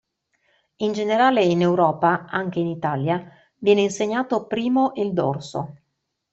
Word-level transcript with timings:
In 0.77 0.93
generale 0.93 1.43
in 1.43 1.61
Europa 1.61 2.25
(anche 2.27 2.57
in 2.59 2.65
Italia) 2.65 3.23
viene 3.59 3.81
insegnato 3.81 4.47
primo 4.47 4.93
il 4.95 5.13
dorso. 5.13 5.75